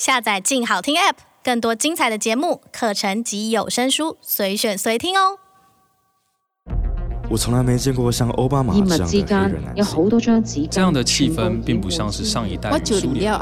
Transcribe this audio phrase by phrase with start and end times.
[0.00, 5.36] 下载“静好听 ”App，更多精彩的节目、课程及有声书，随选随听哦。
[7.28, 9.76] 我从来没见过像奥巴马这样的黑人男
[10.46, 10.66] 性。
[10.70, 13.38] 这样的气氛并不像是上一代苏联。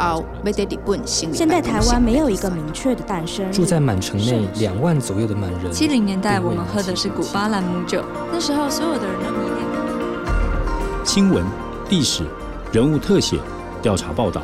[1.06, 3.52] 现在台湾没有一个明确的诞生。
[3.52, 5.70] 住在满城内两万左右的满人。
[5.70, 11.06] 七零年代我们喝的是古巴朗姆酒，那时候所有的人都迷恋。
[11.06, 11.46] 新闻、
[11.88, 12.24] 历史、
[12.72, 13.38] 人物特写、
[13.80, 14.42] 调查报道，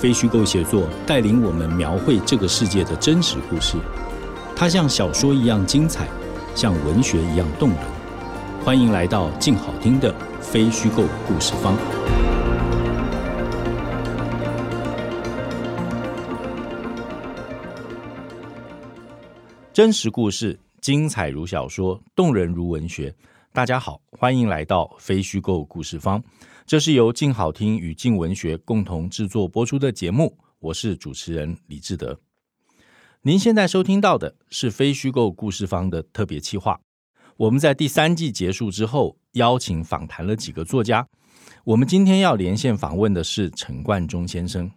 [0.00, 3.76] 非虚构写作带领我们描绘这个世界的真实故事。
[4.54, 6.06] 它像小说一样精彩，
[6.54, 7.78] 像文学一样动人。
[8.64, 11.76] 欢迎来到静好听的非虚构故事方。
[19.72, 23.12] 真实故事，精彩如小说，动人如文学。
[23.52, 26.22] 大家好，欢迎来到非虚构故事方。
[26.68, 30.36] 这是由静好听与静文学共同制作播出的节目。
[30.58, 32.20] 我是主持人李志德。
[33.22, 36.78] 您现在收听到的是非虚构故事方的特别企划。
[37.38, 41.08] 我们在第三季结束之后，邀请访谈了几个作家。
[41.64, 44.70] 我们今天要连线访问的是陈冠中先生。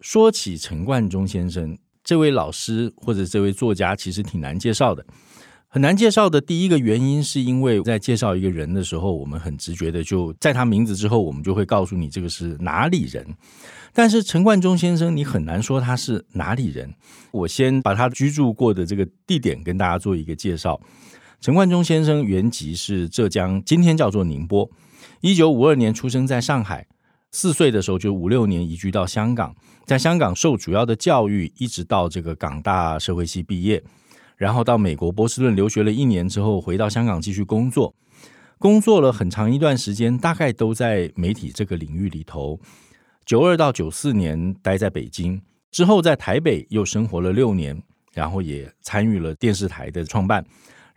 [0.00, 5.06] 说起陈冠中先生，这位老师或者这位作家，其实挺难介绍的。
[5.70, 13.26] 很难介绍的第一个原因，是因为在介绍一个人的时候，我们很直觉的就在他名字之后，我们就会告诉你这个是哪里人。
[13.92, 16.94] 但是陈冠中先生，你很难说他是哪里人。
[17.32, 20.80] 我先把他居住过的这个地点跟大家做一个介绍。
[21.38, 24.70] 陈冠中先生原籍是浙江，今天叫做宁波。
[25.20, 26.86] 一九五二年出生在上海，
[27.30, 33.82] 四岁的时候就五六年移居到香港，在香港受主要的教育，一直到这个港大社会系毕业，
[34.38, 37.92] 然后到美国波士顿留学了一年之后，回到香港继续工作，
[38.56, 42.58] 工作了很长一段时间，大概都在媒体这个领域里头。
[43.26, 47.82] 九二到九四年待在北京，之后在台北又生活了六年，
[48.14, 50.44] 然后也参与了电视台的创办。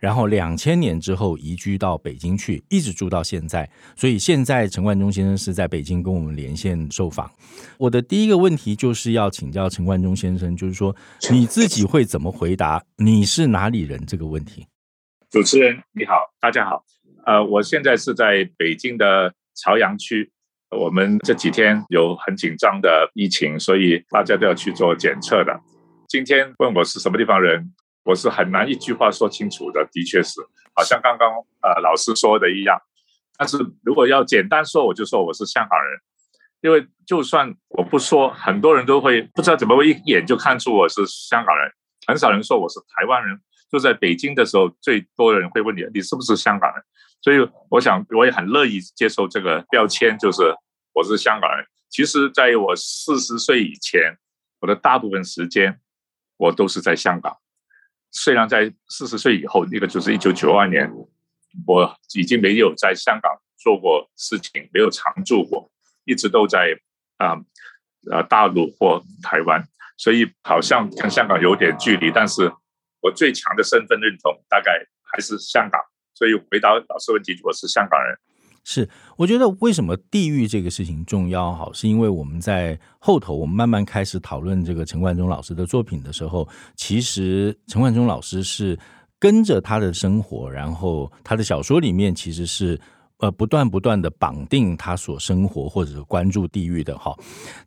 [0.02, 3.70] 然后两千年之后移居到北京去，一直住到现在。
[3.94, 7.30] 所以现在陈冠中先生是在北京跟我们连线受访。
[7.78, 10.94] 我的第一个问题就是要请教陈冠中先生，就是说
[11.30, 14.66] 你自己会怎么回答你是哪里人这个问题？
[15.30, 16.84] 主持人你好，大家好。
[17.24, 20.32] 呃，我现在是在北京的朝阳区。
[20.76, 25.60] 我们这几天有很紧张的疫情，所以大家都要去做检测的。
[26.08, 27.70] 今天问我是什么地方人？
[28.04, 30.40] 我是很难一句话说清楚的，的确是，
[30.74, 31.28] 好像刚刚
[31.62, 32.80] 呃老师说的一样。
[33.36, 36.00] 但是如果要简单说，我就说我是香港人，
[36.60, 41.70] 因为就算我不说，很多人都会不知道怎么会一眼就看出我是香港人。
[42.06, 43.40] 很少人说我是台湾人。
[43.70, 46.84] 就在北京的时候，最多的人会问你，你是不是香港人？
[47.22, 47.38] 所以
[47.70, 50.54] 我想我也很乐意接受这个标签，就是
[50.92, 51.64] 我是香港人。
[51.88, 54.18] 其实在我四十岁以前，
[54.60, 55.80] 我的大部分时间
[56.36, 57.34] 我都是在香港。
[58.12, 60.88] 虽然在四十岁以后，那个就是一九九二年，
[61.66, 65.70] 我已经没有在香港做过事情，没有常住过，
[66.04, 66.78] 一直都在
[67.16, 67.40] 啊
[68.10, 72.10] 啊大陆或台湾，所以好像跟香港有点距离。
[72.10, 72.52] 但是
[73.00, 75.80] 我最强的身份认同大概还是香港，
[76.14, 78.18] 所以回答老师问题，我是香港人。
[78.64, 81.52] 是，我觉得为什么地域这个事情重要？
[81.52, 88.78] 好，是因为我们在后头，我们慢慢开始讨论这个陈冠中老师的作品的时候，其实陈冠中老师是
[89.18, 92.80] 跟着他的生活，然后他的小说里面其实是
[93.18, 97.12] 呃不断不断的绑定他所生活或者是关注地域的哈。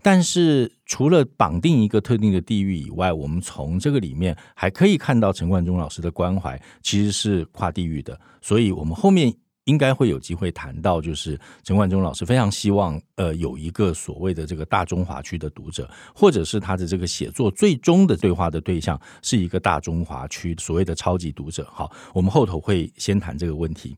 [0.02, 9.36] 但是除了绑定一个特定的地域以外，我们从这个里面还可以看到陈冠中老师的关怀其实是跨地域的，所以我们后面。
[9.66, 21.68] 应该会有机会谈到，就是陈冠中老师非常希望，呃，有一个所谓的这个大中华区的读者，或者是他的这个写作最终的对话的对象是一个大中华区所谓的超级读者。
[21.72, 23.98] 好，我们后头会先谈这个问题，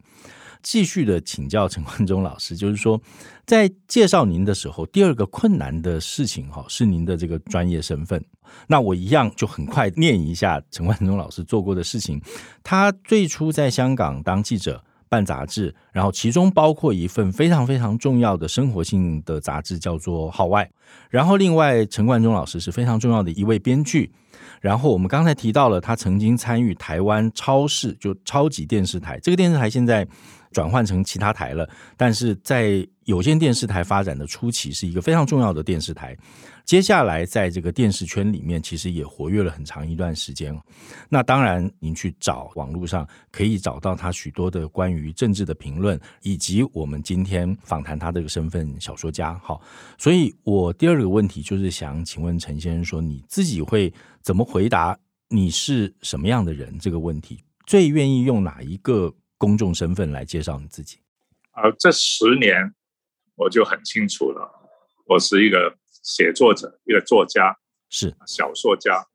[0.63, 3.01] 继续的请教陈冠中老师，就是说，
[3.45, 8.23] 在介绍您的时候，第二个困难的事情哈，是您的这个专业身份。
[8.67, 12.21] 那我一样就很快念一下陈冠中老师做过的事情。
[12.63, 14.81] 他最初在香港当记者。
[15.09, 20.63] 办杂志，然后其中包括一份非常非常重要的生活性的杂志，叫做《号外》。
[21.09, 24.11] 然后，另外陈冠中老师是非常重要的一位编剧。
[24.61, 29.19] 然后，我们刚才提到了他曾经参与台湾超市，就超级电视台。
[29.19, 30.07] 这个电视台现在
[30.51, 31.67] 转换成其他台了。
[31.95, 36.17] 但是在有线电视台发展的初期，是一个非常重要的电视台。
[36.67, 40.53] 接下来，在这个电视圈里面，其实也活跃了很长一段时间。
[41.07, 49.39] 那当然，您去找网络上可以找到他许多的关于政治的评论，以及我们今天访谈他这个身份——小说家。
[49.41, 49.61] 好，
[49.97, 53.91] 所以我第二个问题就是想请问陈先生说，你自己会
[54.21, 54.99] 怎么回答
[55.29, 57.41] 你是什么样的人这个问题？
[57.65, 60.97] 最愿意用哪一个公众身份来介绍你自己？
[61.53, 62.57] 呃，这十年
[63.35, 64.51] 我就很清楚了，
[65.05, 65.73] 我是一个。
[66.07, 67.57] 写作者，一个作家，
[67.89, 69.05] 是小说家，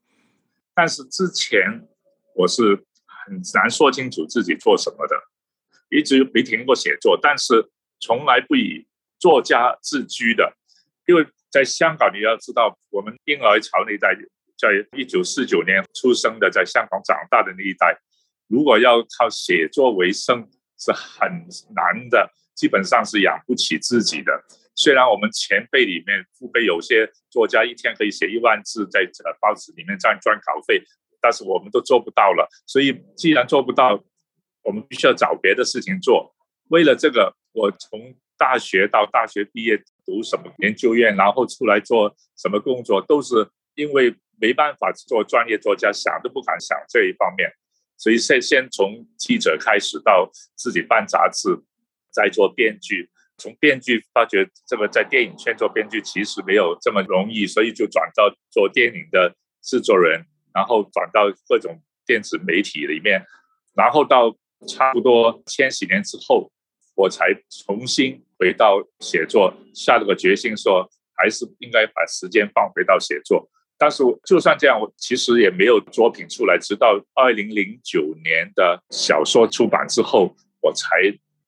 [0.75, 1.87] 但是之前
[2.35, 2.85] 我是
[3.25, 5.15] 很难说清楚自己做什么的，
[5.89, 8.85] 一直没停过写作，但是从来不以
[9.17, 10.55] 作家自居的，
[11.07, 14.15] 因为在香港你要知道，我们婴儿潮那一代，
[14.55, 17.99] 在一九四九年出生的，在香港长大的那一代，
[18.47, 20.47] 如果要靠写作为生
[20.77, 21.27] 是很
[21.73, 24.43] 难的，基本上是养不起自己的。
[24.75, 30.83] 虽然我们前辈里面、父辈有些作家一天可以写一万字，在呃报纸里面赚赚稿费，
[31.21, 32.47] 但是我们都做不到了。
[32.65, 34.03] 所以既然做不到，
[34.63, 36.35] 我们必须要找别的事情做。
[36.69, 47.49] 为了这个，我从大学到大学毕业读什么研究院，然后出来做什么工作，都是因为没办法做专业作家，想都不敢想这一方面。
[47.97, 51.61] 所以先先从记者开始，到自己办杂志，
[52.11, 53.09] 再做编剧。
[53.37, 63.25] 从编剧发觉这个在电影圈做编剧其实没有这么容易，所以就转到做电影的制作人，然后转到各种电子媒体里面，
[63.75, 64.37] 然后到
[64.67, 66.51] 差不多千禧年之后，
[66.95, 73.49] 我才重新回到写作，下了个决心说还是应该把时间放回到写作。
[73.79, 80.87] 但是就算这样，我其实也没有作品出来，直到二零零九年的小说出版之后，我才。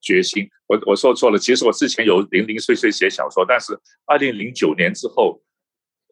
[0.05, 1.37] 决心，我我说错了。
[1.39, 5.41] 其实我之前有零零碎碎写小说，但是二零零九年之后，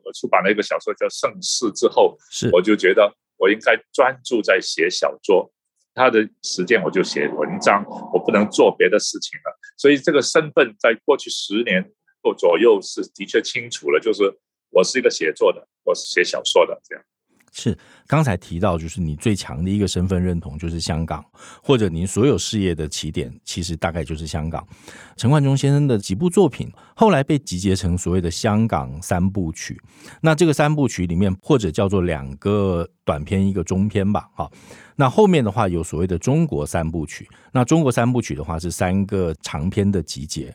[0.04, 5.54] 我出版了一个小说叫《盛世》之后，是我就觉得我应该专注在写小说，
[5.94, 9.60] 他的时间我就写文章，我不能做别的事情了。
[9.78, 11.92] 所以这个身份在过去十年
[12.24, 14.24] 或左右是的确清楚了，就是
[14.72, 17.06] 我是一个写作的，我是写小说的这样。
[17.54, 17.78] 是
[18.08, 21.24] 刚才提到，就是你最强的一个身份认同就是香港，
[21.62, 24.68] 或者您所有事业的起点，其实大概就是香港。
[25.16, 29.80] 陈冠中先生的几部作品后来被集结成所谓的香港三部曲。
[30.22, 34.28] 那这个三部曲里面，或者叫做两个短片，一个中篇吧。
[34.34, 34.52] 好，
[34.96, 37.30] 那后面的话有所谓的中国三部曲。
[37.52, 40.54] 那中国三部曲的话是三个长篇的集结。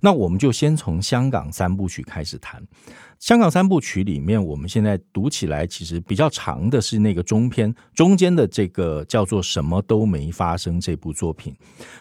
[0.00, 2.60] 那我们就先从香港三部曲开始谈。
[3.20, 11.54] 香港三部曲里面，我们现在读起来其实比较长的是那个中篇，中间的这个叫做“什么都没发生”这部作品。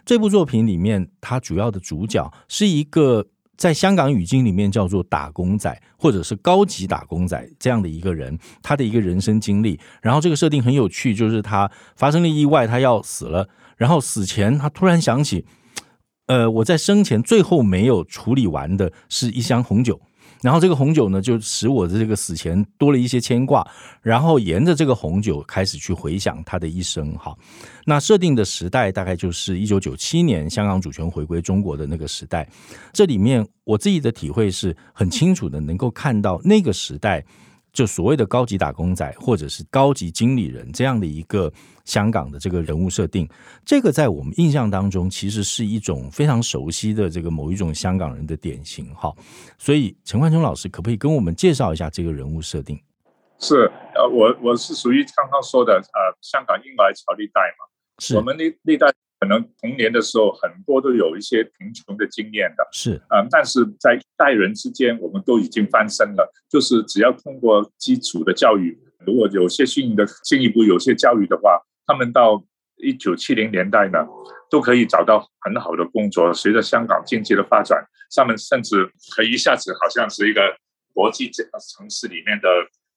[0.05, 3.27] 这部作品里面，它主要的主角是一个
[3.57, 9.77] 在香港语境里面叫做打工仔，或者是高级打工仔这样的一个人，他的一个人生经历。
[10.01, 15.45] 然后这个设定很有趣，就是他发生了意外，他要死了，然后死前他突然想起，
[16.27, 19.99] 呃，我在生前最后没有处理完的是一箱红酒。
[20.41, 23.65] 然后这个红酒呢，就使我的这个死前多了一些牵挂。
[24.01, 27.13] 然后沿着这个红酒开始去回想他的一生。
[27.15, 27.35] 哈，
[27.85, 32.47] 那设定的时代大概就是一九九七年香港主权回归中国的那个时代。
[32.93, 37.25] 这里面我自己的体会是很清楚的，能够看到那个时代。
[37.71, 41.51] 就所谓的高级打工仔，或者是高级经理人这样的一个
[41.85, 43.29] 香港的这个人物设定，
[43.65, 49.13] 这个在我们印象当中，其实是一种非常熟悉的这个某一种香港人的典型哈。
[49.57, 52.79] 所以陈冠中老师可不可以跟我们介绍一下这个人物设定？
[53.39, 57.65] 是呃，我我是属于刚刚说的呃，香港婴儿潮历代嘛，
[57.99, 58.93] 是我们那历代。
[59.19, 66.31] 可能童年的时候，很多都有一些贫穷的经验的，是啊、嗯，但是在一代人之间，我们都已经翻身了。
[66.49, 72.41] 就是只要通过基础的教育，如果有些新的进一步有些教育的话，他们到
[72.77, 74.07] 一九七零年代呢，
[74.49, 76.33] 都可以找到很好的工作。
[76.33, 77.83] 随着香港经济的发展，
[78.15, 80.57] 他们甚至可以一下子好像是一个
[80.93, 82.47] 国际城市里面的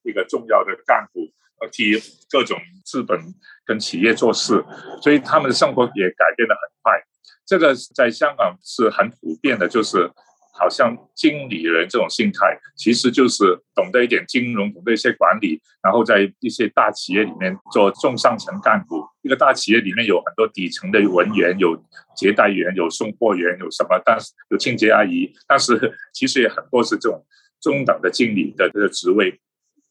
[0.05, 1.29] 一个重要的干部。
[1.71, 1.95] 替
[2.31, 3.19] 各种资本
[3.65, 4.65] 跟企业做事，
[5.03, 7.01] 所以他们的生活也改变得很快。
[7.45, 10.11] 这个在香港是很普遍的，就是
[10.55, 19.05] 好像经理人这种心态，其实就是懂得一点金融，懂得一些管理，然后在一些大企业里面做中上层干部。
[19.23, 21.77] 一个大企业里面有很多底层的文员，有
[22.17, 27.25] 接待员，有送货员，有什么，但是有清洁阿姨，但是其实也很多是这种
[27.61, 29.41] 中等的经理的这个职位。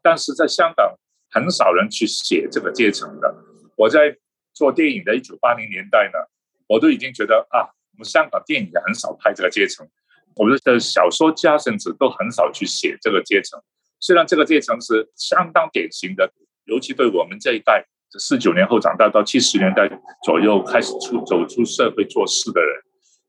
[0.02, 0.98] 但是在香港。
[1.32, 3.36] 很少人去写这个阶层的。
[3.76, 4.16] 我在
[4.54, 6.20] 做电影的一九八零年代呢，
[6.68, 9.88] 我都已经觉得啊，我们香港电影也很少拍这个阶层，
[10.36, 13.60] 我们的小说家甚至都很少去写这个阶层。
[14.00, 16.32] 虽然这个阶层是相当典型的，
[16.66, 17.86] 尤其对我们这一代，
[18.20, 19.90] 四九年后长大到七十年代
[20.24, 22.82] 左右开始出走出社会做事的人，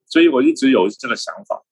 [0.06, 1.62] 所以我一直有这个想法。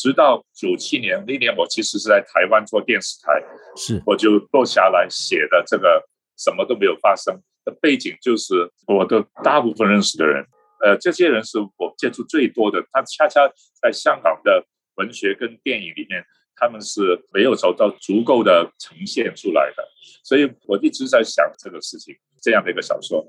[0.00, 3.42] 直到九七年那年，我其实是在台湾做电视台，
[3.76, 4.02] 是。
[4.06, 6.02] 我就坐下来写的这个
[6.38, 10.42] 什么都没有发生的背景，就是我的大部分认识的人，
[10.82, 13.46] 呃，这些人是我接触最多的，他恰恰
[13.82, 14.64] 在香港的
[14.94, 16.24] 文学跟电影里面，
[16.56, 19.86] 他们是没有找到足够的呈现出来的，
[20.24, 23.22] 所以我一直在想这个事情，这样的一个小说，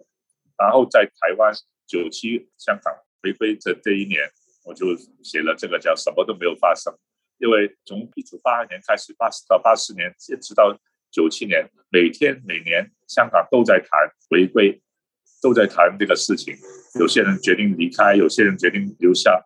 [0.58, 1.54] 然后在台湾
[1.86, 4.32] 九七香港回归这这一年。
[4.64, 6.94] 我就写了这个叫什么都没有发生，
[7.40, 10.78] 因为从一九八二年开始，八十到八四年，一直到
[11.10, 13.90] 九七年，每天每年香港都在谈
[14.30, 14.80] 回归，
[15.42, 16.56] 都在谈这个事情。
[17.00, 19.44] 有些人决定离开，有些人决定留下，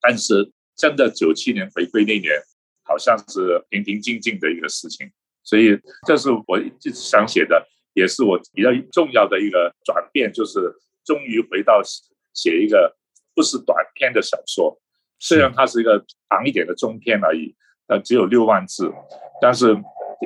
[0.00, 2.38] 但是真的九七年回归那年，
[2.82, 5.10] 好像是平平静静的一个事情。
[5.42, 10.74] 所以这是我一直想写的，也是我比较重要的一个转变，就是
[11.04, 11.80] 终于回到
[12.34, 12.94] 写一个。
[13.34, 14.78] 不是短篇的小说，
[15.18, 17.54] 虽然它是一个长一点的中篇而已，
[17.86, 18.92] 呃，只有六万字，
[19.40, 19.72] 但是，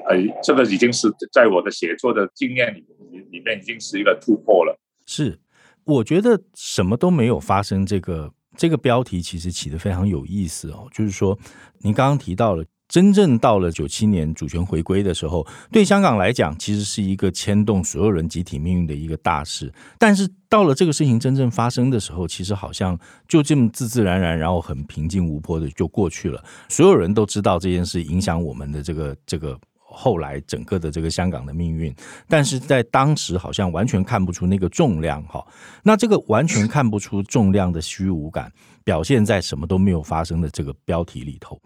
[0.09, 2.87] 呃，这个已经是在我的写作的经验里
[3.31, 4.79] 里面已经是一个突破了。
[5.07, 5.39] 是，
[5.85, 11.39] 我觉得什么都没有发生，这个这个标题其实起得非常有意思哦，就是说，
[11.81, 12.65] 您刚刚提到了。
[12.87, 19.73] 真正到了九七年主权回归的时候，对香港来讲，其实是一个牵动所有人集体命运的一个大事。
[19.99, 26.45] 但是到了这个事情真正发生的时候，其实好像就这么自自然然，然后很平静无波的就过去了。
[26.69, 31.93] 所有人都知道这件事影响我们的这个这个后来整个的这个香港的命运，
[32.29, 35.45] 但是在当时好像完全看不出那个重量哈。
[35.83, 38.53] 那这个完全看不出重量的虚无感。
[38.85, 41.61] 表现在什么都没有发生的这个标题里头。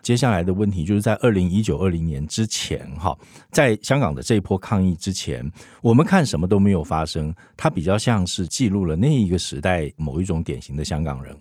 [0.00, 3.14] 接下来的问题就是在二零一九二零年之前，哈，
[3.50, 5.44] 在香港的这一波抗议之前，
[5.82, 11.36] 我们看什么都没有发生，它比较像是记录了那一个时代某一种典型的香港人。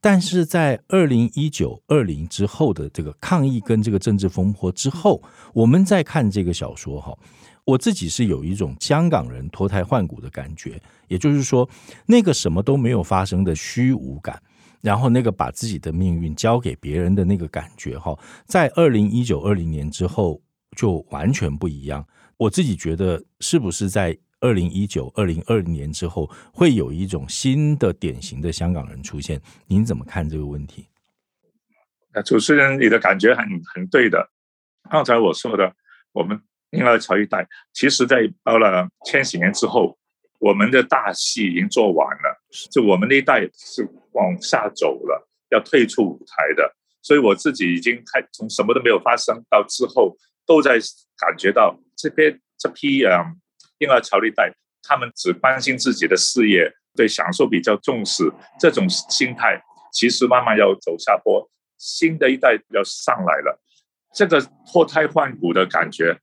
[0.00, 5.22] 但是在二零一九二零之后的这个抗议跟这个政治风波之后，
[5.54, 7.16] 我们再看这个小说，哈，
[7.64, 11.68] 我自己是有一种香港人脱胎换骨的感觉，也就是说，
[12.04, 14.42] 那个什么都没有发生的虚无感。
[14.82, 20.42] 然后那个把自己的命运交给别人的那个感觉，哈，在二零一九二零年之后
[20.76, 22.06] 就完全不一样。
[22.36, 29.40] 我自己觉得，是不是在二零一九二零二零年之后，会有一种新的典型的香港人出现？
[29.66, 30.88] 您怎么看这个问题？
[32.12, 34.30] 那主持人，你的感觉很很对的。
[34.90, 35.74] 刚才我说的，
[36.12, 36.38] 我们
[36.70, 39.96] 婴儿潮一代，其实在到了千禧年之后。
[40.44, 46.74] 我们的大戏已经做完了，就我们那一代是往下走了，要退出舞台的。
[47.00, 50.16] 所以我自己已经开从什么都没有发生到之后，
[50.46, 50.78] 都在
[51.16, 53.40] 感觉到这边这批嗯
[53.78, 58.30] 婴儿潮一代，他们只关心自己的事业，对享受比较重视，
[58.60, 59.60] 这种心态
[59.92, 63.60] 其实慢慢要走下坡，新的一代要上来了。
[64.14, 64.40] 这个
[64.70, 66.20] 脱胎换骨的感觉，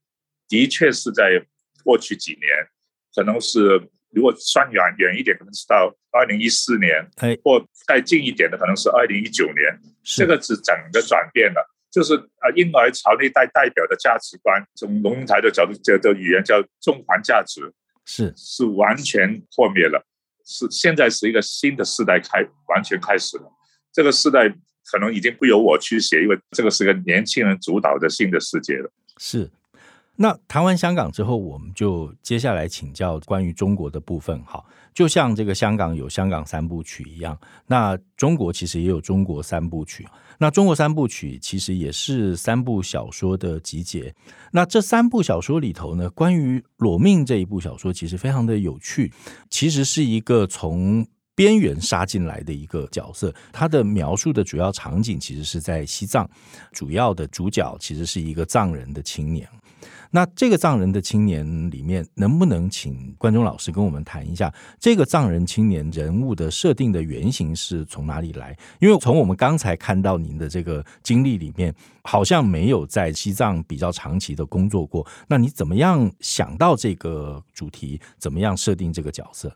[0.48, 1.44] 的确是在
[1.84, 2.68] 过去几年，
[3.14, 3.90] 可能是。
[4.12, 7.08] 如果算远远一点，可能是到二零一四年，
[7.42, 9.78] 或再近一点的，可能是二零一九年。
[10.02, 17.72] 这个是整个转变了，就是啊，婴儿潮那代代表的价值观，从龙应台的角度，这个语言叫中环价值，
[18.04, 20.04] 是是完全破灭了，
[20.44, 23.44] 是现在是一个新的时代开完全开始了。
[23.92, 24.48] 这个时代
[24.90, 28.90] 可能已经不由我去写，因为这个是个年轻人主导的新的世界了。
[29.18, 29.48] 是。
[30.16, 34.42] 那谈完香港之后，我们就接下来请教关于中国的部分。
[34.44, 40.06] 好，就像这个香港有香港三部曲一样，那中国其实也有中国三部曲。
[40.38, 44.14] 那中国三部曲其实也是三部小说的集结。
[44.52, 49.12] 那这三部小说里头呢，关于裸命这一部小说其实非常的有趣，
[49.48, 53.34] 其实是一个从边缘杀进来的一个角色。
[53.52, 56.28] 它的描述的主要场景其实是在西藏，
[56.72, 59.48] 主要的主角其实是一个藏人的青年。
[60.12, 68.56] 那这个藏人的青年里面，能不能请冠中老师跟我们谈一下这个藏人青年人物的设定的原型是从哪里来？
[68.80, 75.06] 因为从我们刚才看到您的这个经历里面，好像没有在西藏比较长期的工作过。
[75.28, 78.00] 那你怎么样想到这个主题？
[78.18, 79.54] 怎么样设定这个角色？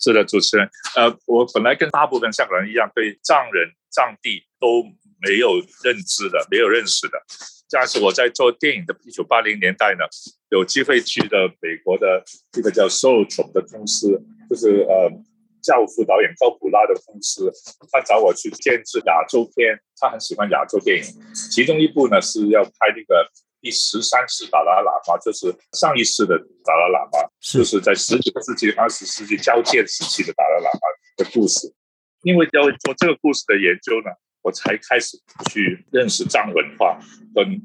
[0.00, 4.82] 是的，主持人，呃，我本来跟大部分香港人一样，对藏人、藏地都
[5.20, 7.22] 没有认知的，没有认识的。
[7.72, 10.04] 但是我在做电影的一九八零年代呢，
[10.50, 12.22] 有机会去的美国的
[12.58, 15.10] 一个叫 Zoetrope 的公司，就是呃
[15.62, 17.50] 教父导演高普拉的公司，
[17.90, 21.04] 他找我去监制亚洲片，他很喜欢亚洲电影，
[21.50, 23.26] 其中一部呢是要拍那个
[23.60, 30.80] 第十三世达拉喇嘛，就是上一世的达拉喇嘛，是就是在十九世纪、二十世纪交界时期的达拉喇嘛
[31.16, 31.72] 的故事。
[32.22, 34.10] 因为要做这个故事的研究呢，
[34.42, 35.16] 我才开始
[35.50, 36.98] 去认识藏文化
[37.34, 37.60] 跟。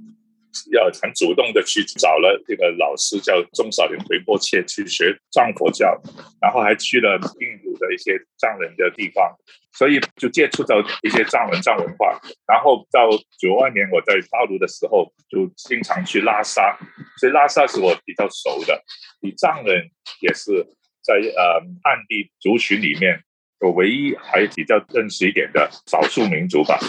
[0.72, 6.02] 要很主动的去找了这个老师，叫中少林回波切去学藏佛教，
[6.42, 9.38] 然后还去了印度的一些藏人的地方，
[9.72, 12.20] 所以就接触到一些藏文藏文化。
[12.48, 13.08] 然后到
[13.38, 16.76] 九二年我在大陆的时候，就经常去拉萨，
[17.20, 18.84] 所以拉萨是我比较熟的。
[19.22, 19.92] 你藏人
[20.22, 20.66] 也是
[21.04, 23.22] 在呃汉地族群里面，
[23.60, 26.80] 我唯一还比较认识一点的少数民族吧。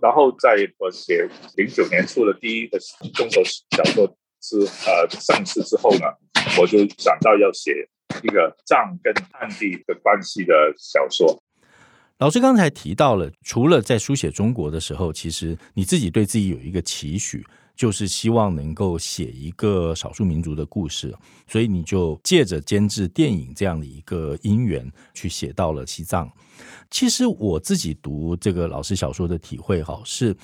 [0.00, 2.78] 然后在我写零九年出的第一个
[3.14, 6.06] 中国小说是呃《盛世》之后呢，
[6.58, 7.88] 我就想到要写
[8.22, 11.42] 一个藏跟汉地的关系的小说。
[12.22, 17.44] 老师刚才提到了，除了在书写中国的时候，其实你自己对自己有一个期许。
[17.74, 21.12] 就是希望能够写一个少数民族的故事，
[21.48, 26.30] 所以你就借着监制电影这样的一个因缘，去写到了西藏。
[26.90, 30.36] 其实我自己读这个老师小说的体会，哈，是。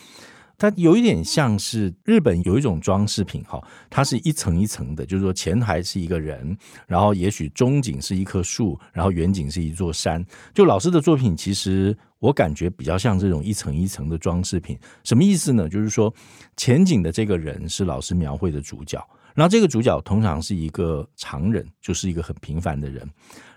[0.58, 10.22] 它有一点像是日本有一种装饰品哈，它是一层一层的，就是说前台是一个人，然后也许中景是一棵树，然后远景是一座山。
[10.52, 14.76] 就老师的作品，其实我感觉比较像这种一层一层的装饰品。
[15.04, 15.68] 什么意思呢？
[15.68, 16.12] 就是说
[16.56, 19.00] 前景的这个人是老师描绘的主角，
[19.36, 23.08] 然后这个主角通常是一个常人，就是一个很平凡的人。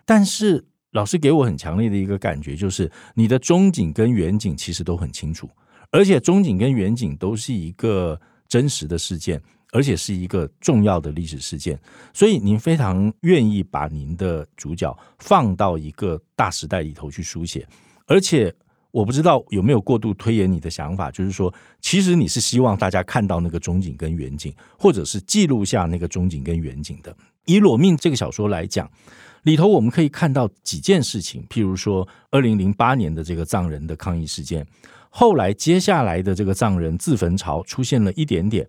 [0.06, 5.50] 但是老师给我很强烈的一个感觉，就是你的中景跟远景其实都很清楚。
[5.92, 9.42] 而且中景跟远景都是一个真实的事件，
[9.74, 11.80] 而且是一个重要的历史事件，
[12.14, 17.68] 所以您非常愿意把您的主角放到一个大时代里头去书写。
[18.08, 18.54] 而且
[18.92, 27.16] 我不知道有没有过度推演你的想法，就是说，其实你是希望大家看到那个中景跟远景，或者是记录下那个中景跟远景的。
[27.46, 28.90] 以《裸命》这个小说来讲，
[29.44, 34.66] 里头我们可以看到几件事情，譬如说，二零零八年的这个藏人的抗议事件。
[35.14, 38.68] 后来接下来的这个藏人自焚潮出现了一点点，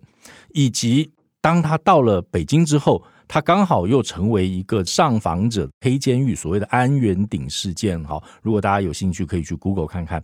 [0.53, 1.09] 以及
[1.41, 8.01] 当他到了北京之后，他刚好又成为一个上访者黑监狱，所谓的安源顶事件。
[8.03, 10.21] 哈，如果大家有兴趣，可以去 Google 看看，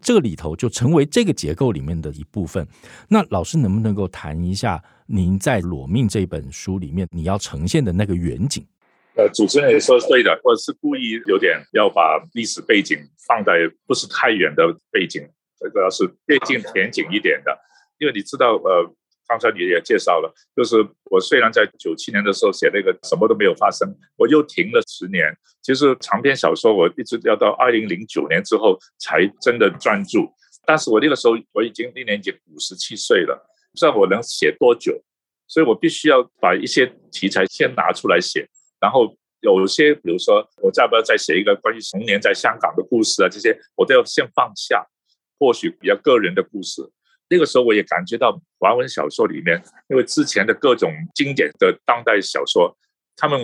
[0.00, 2.66] 这个里头就成为这个结构里面的一部分。
[3.08, 8.66] 那老师能不能够谈一下您在《裸命》这本书里面你要呈现的那个远景？
[9.14, 13.52] 呃，主持人也说对的，我是故意有点要把历史背景放在
[13.86, 15.22] 不是太远的背景。
[15.60, 17.56] 这个是接近田景一点的，
[17.98, 18.94] 因为你知道，呃，
[19.28, 25.36] 刚才你也介绍了，就是我虽然在九七年的时候写那个什么都没有发生，我又停了十年。
[25.62, 30.32] 其实长篇小说我一直要到二零零九年之后才真的专注，
[30.64, 33.36] 但是我那个时候我已经那年已经五十七岁了，
[33.70, 35.00] 不知道我能写多久，
[35.46, 38.48] 所以我必须要把一些题材先拿出来写，
[38.80, 44.84] 然后有些比如说我再不要再写一个关于童年在香港的故事啊，这些我都要先放下。
[45.40, 46.82] 或许比较个人的故事，
[47.30, 52.76] 那个时候我也感觉到华文小说里面，因为之前的各种经典的当代小说，
[53.16, 53.40] 他们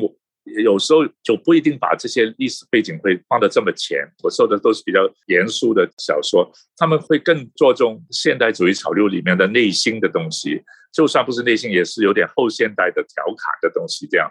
[0.62, 4.06] 有时候就不一定把这些历史背景会放得这么前。
[4.22, 14.06] 我说的都是比较严肃的小说，他们会更注重现代主义潮流里面的内心的东西，就算不是内心，也是有点后现代的调侃的东西。
[14.06, 14.30] 这样，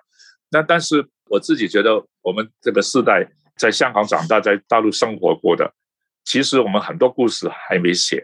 [0.51, 5.73] 那但是我自己觉得，我们这个世代在香港长大，在大陆生活过的。
[6.25, 8.21] 其实我们很多故事还没写，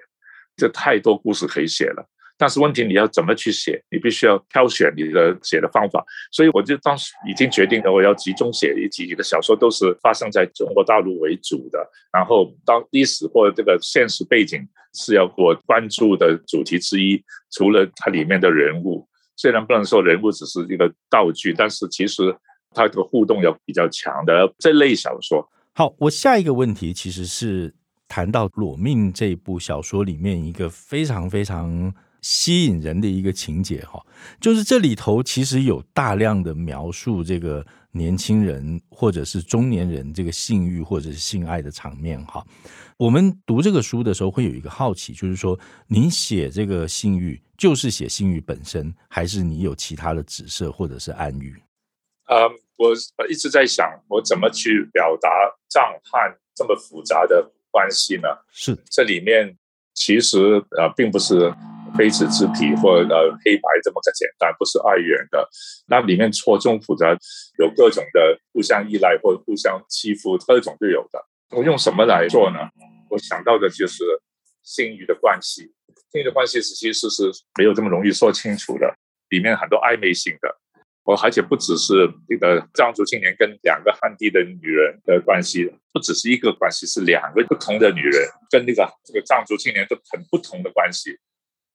[0.58, 2.06] 这太多故事可以写了。
[2.38, 3.80] 但是问题你要怎么去写？
[3.92, 6.04] 你必须要挑选你的写的方法。
[6.32, 11.88] 所以我就当时已经决定了，我要集中写一几个小说，都是发生在中国大陆为主的。
[12.12, 17.24] 然后当历史或这个现实背景是要我关注的主题之一。
[17.52, 22.36] 除了它里面的人物，虽然不能说人物只是一个道具，但是其实
[22.74, 25.48] 它的互动要比较强的这类小说。
[25.76, 27.76] 好，我下一个问题其实是。
[28.12, 34.06] 谈到《裸命》这部小说里面一个非常非常吸引人的一个情节哈，
[34.41, 42.45] 就是这里头其实有大量的描述这个年轻人或者是中年人这个性欲或者是性爱的场面哈。
[42.97, 51.56] 我们读这个书的时候会有一个好奇，就是说您写这个性欲就是写性欲本身，还是你有其他的指涉或者是暗喻？
[52.28, 52.45] 呃，
[52.76, 52.93] 我
[53.30, 55.30] 一直在想我怎么去表达
[55.69, 58.28] 藏汉这么复杂的关系呢？
[58.52, 59.58] 是，这里面
[59.94, 60.38] 其实
[60.78, 61.52] 呃并不是
[61.98, 65.50] 非此之彼或呃黑白这么个简单，不是二元的。
[65.88, 67.08] 那里面错综复杂，
[67.58, 71.26] 有各种的互相依赖或者互相欺负，各种都有的。
[71.58, 72.60] 我用什么来做呢？
[73.10, 74.04] 我想到的就是
[74.64, 75.74] 性欲的关系。
[76.12, 77.24] 性欲的关系是其实是
[77.58, 78.96] 没有这么容易说清楚的，
[79.30, 80.61] 里面很多暧昧性的。
[81.04, 81.94] 我而且不只是
[82.30, 91.18] 那个藏族青年跟两个汉地的女人的关系，不只是一个关系，是两个不同的女人跟那个这个藏族青年都很不同的关系。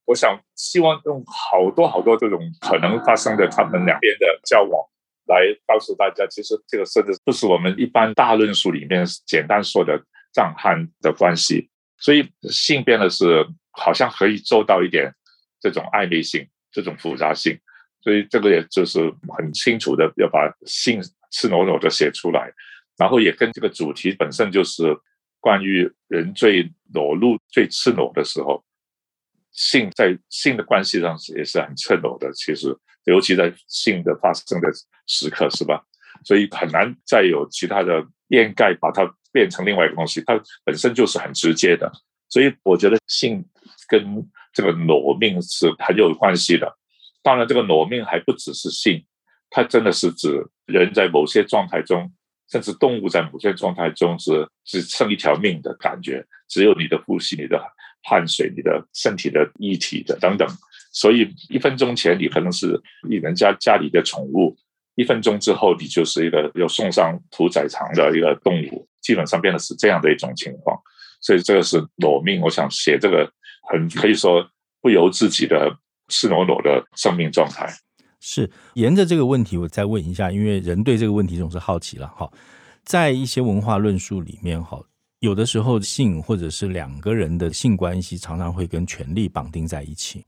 [0.04, 4.80] 我想希望用好多好多这种可能发生的他们两边的交往，
[5.26, 10.00] 来告诉大家，其实这个甚至不是我们一般大论述里面简单说的
[10.32, 11.68] 藏汉的关系。
[11.98, 15.12] 所以性变的是好像可以做到一点
[15.60, 17.58] 这种暧昧性，这种复杂性。
[18.06, 22.52] 所以这个也就是很清楚的要把性赤裸裸的写出来，
[22.96, 24.96] 然后也跟这个主题本身就是
[25.40, 28.64] 关于人最裸露、最赤裸的时候，
[29.50, 32.32] 性在性的关系上也是很赤裸的。
[32.32, 32.72] 其实，
[33.06, 34.70] 尤其在性的发生的
[35.08, 35.84] 时刻，是吧？
[36.24, 40.22] 所以很难再有其他的掩盖，把它变成另外一个东西。
[40.24, 41.90] 它本身就是很直接的。
[42.28, 43.44] 所以我觉得性
[43.88, 46.72] 跟这个裸命是很有关系的。
[47.26, 49.04] 当然，这个裸命还不只是性，
[49.50, 52.08] 它真的是指人在某些状态中，
[52.48, 57.60] 甚至动物在某些状态中是只剩一条命的感觉，只有你的呼吸、你的
[58.04, 60.46] 汗水、你的身体的液体的等等。
[60.92, 64.56] 所以一分钟前你可能是你人家家里的宠物，
[64.94, 70.80] 一分钟之后你就是一个要送上屠宰场的一个动物，基本上变得是这样的一种情况。
[71.20, 73.28] 所以这个是裸命，我想写这个
[73.68, 74.48] 很可以说
[74.80, 75.76] 不由自己的。
[76.08, 77.72] 赤裸裸的生命状态。
[78.18, 82.28] 是沿着这个问题，我再问一下，因为人对这个问题总是好奇了哈。
[82.84, 84.80] 在一些文化论述里面，哈，
[85.20, 90.24] 有的时候性或者是两个人的性关系，常常会跟权力绑定在一起。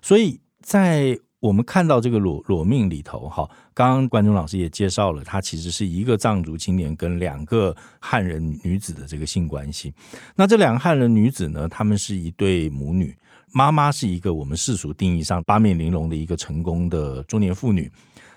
[0.00, 9.92] 所以在我们看到这个裸裸命里头，哈，刚刚冠中老师也介绍了，他其实是一个藏族青年跟两个汉人女子的这个性关系。
[10.36, 13.16] 那这两个汉人女子呢，她们是一对母女。
[13.52, 17.90] 妈妈是一个我们世俗定义上八面玲珑的一个成功的中年妇女，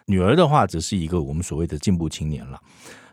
[0.05, 2.59] 女儿的话则是一个我们所谓的进步青年了。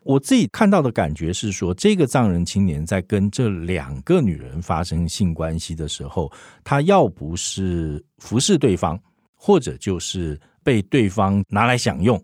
[0.02, 6.32] 我自己看到的感觉是说，这个藏人青年在跟这两个女人发生性关系的时候，
[6.64, 8.98] 他要不是服侍对方，
[9.34, 12.22] 或者就是被对方拿来享用，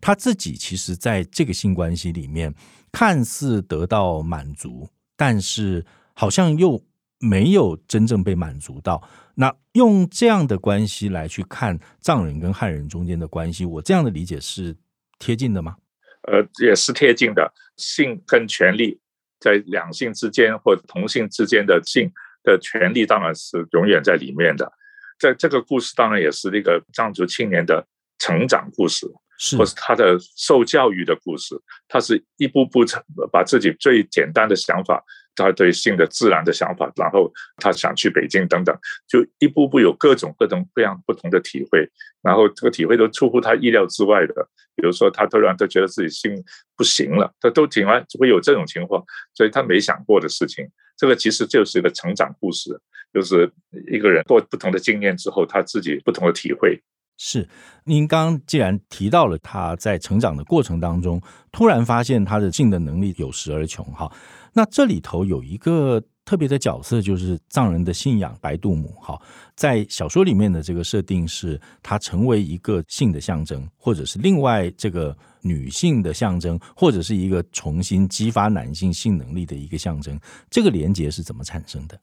[0.00, 2.52] 他自己其实在这个性关系里面
[2.92, 6.82] 看似得到满足，但是好像又。
[7.18, 9.02] 没有真正被满足到，
[9.34, 14.76] 那用这样的关系来去看藏人跟汉人中间的关系，我这样的理解是
[15.18, 15.76] 贴近的吗？
[16.22, 17.52] 呃，也是贴近的。
[17.76, 19.00] 性跟权力
[19.38, 22.10] 在两性之间或同性之间的性
[22.42, 24.70] 的权利，当然是永远在里面的。
[25.18, 27.86] 在这个故事，当然也是那个藏族青年的
[28.18, 29.06] 成长故事，
[29.38, 31.54] 是或是他的受教育的故事。
[31.86, 33.00] 他是一步步成
[33.30, 35.02] 把自己最简单的想法。
[35.38, 41.88] 他对性的自然的想法，然后他想去北京等等，就一步步有各种各种各样不同的体会，
[42.22, 44.48] 然后这个体会都出乎他意料之外的。
[44.74, 46.32] 比如说，他突然都觉得自己性
[46.76, 50.64] 不行了，他都挺然会有这种情况，所以他没想过的事情。
[50.96, 52.80] 这个其实就是一个成长故事，
[53.12, 53.50] 就是
[53.90, 56.80] 一个人过不同的经验之后，他自己不同的体会。
[57.18, 57.46] 是，
[57.84, 64.10] 您刚既然提到了他在成长的过程当中，突然发现他的性的能力有时而穷，哈。
[64.54, 68.88] 那这里头有一个特别的角色，就是藏人的信仰白度母。
[69.00, 69.20] 哈，
[69.56, 80.18] 在小说里面的这个设定是，他成为一个性的象征，或者是另外这个女性的象征，或者是一个重新激发男性性能力的一个象征。
[80.48, 82.00] 这个连接是怎么产生的？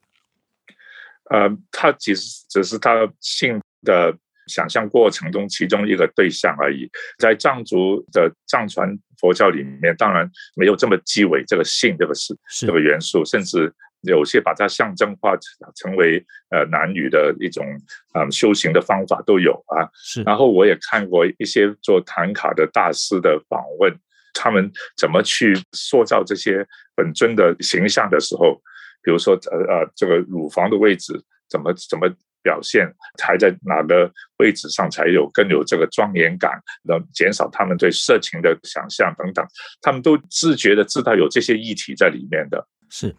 [1.31, 4.15] 呃，他其实只是他性的
[4.47, 6.89] 想象过程中其中一个对象而已。
[7.17, 8.97] 在藏族的藏传。
[9.17, 15.37] 佛教里面当然没有这么鸡尾，这个性这个是这个元素，甚至有些把它象征化
[15.73, 17.65] 成为呃男女的一种
[18.11, 19.87] 啊修行的方法都有啊。
[20.03, 23.97] 是，然后我也看过一些做唐卡的大师的访问，
[24.33, 28.61] 他们怎么去塑造这些本尊的形象的时候，
[29.01, 32.13] 比如说呃呃这个乳房的位置怎么怎么。
[32.45, 36.51] 表现才在哪个位置上才有更有这个庄严感，
[36.83, 39.43] 能减少他们对色情的想象等等，
[39.81, 42.67] 他们都自觉的知道有这些议题在里面的。
[42.87, 43.15] 是，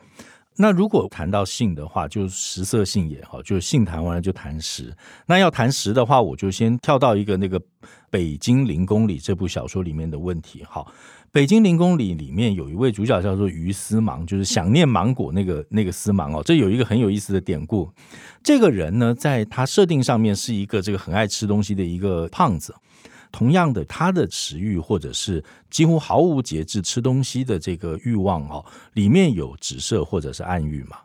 [0.56, 4.94] 那如果谈到性的话，就食色性也好，就性谈完了就谈食。
[5.26, 7.58] 那要谈食的话，我就先跳到一个那个
[8.10, 10.64] 《北京零公里》这部小说里面的问题。
[10.64, 10.84] 好，
[11.36, 16.42] 《北京零公里》里面有一位主角叫做于思芒，就是想念芒果那个那个思芒哦。
[16.42, 17.92] 这有一个很有意思的典故。
[18.42, 22.74] 这个人呢，在他设定上面是一个这个很爱吃东西的一个胖子。
[23.30, 30.96] 同样的，他的食欲或者是几乎毫无节制吃东西的这个欲望哦，里面有指涉或者是暗喻吗？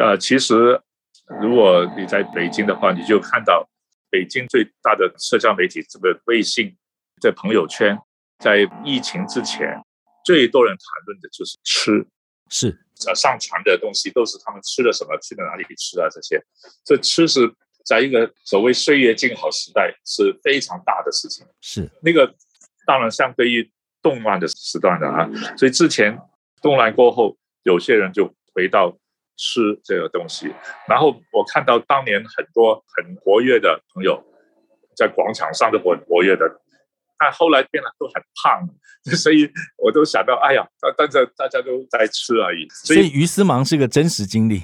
[0.00, 0.80] 呃，其实
[1.42, 3.68] 如果你在北京的话，你就看到
[4.08, 6.74] 北京最大的社交媒体这个微信
[7.20, 7.98] 在朋友圈，
[8.38, 9.82] 在疫情之前，
[10.24, 12.06] 最多人谈论的就是吃，
[12.48, 16.42] 是呃上传的东西都是他们吃了什么，去了哪里吃啊这些，
[16.84, 17.54] 这吃是。
[17.86, 21.88] 在一个所谓岁月静好时代是非常大的事情，是。
[22.02, 22.34] 那个
[22.84, 23.72] 当然相对于
[24.02, 26.20] 动乱的时段的啊，所以之前
[26.60, 28.94] 动乱过后，有些人就回到
[29.38, 30.52] 吃这个东西，
[30.86, 34.22] 然后我看到当年很多很活跃的朋友
[34.94, 36.60] 在广场上都很活跃的，
[37.18, 38.68] 但后来变得都很胖，
[39.16, 42.66] 所以我都想到，哎呀，但是大家都在吃而已。
[42.84, 44.62] 所以于思芒是个真实经历，